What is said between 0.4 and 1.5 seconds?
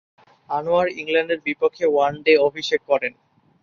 আনোয়ার ইংল্যান্ডের